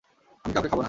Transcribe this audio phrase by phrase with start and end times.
[0.45, 0.79] আমি কাউকে খাব না।